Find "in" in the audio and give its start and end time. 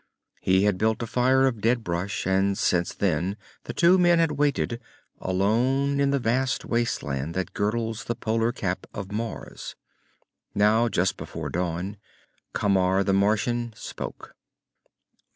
5.99-6.09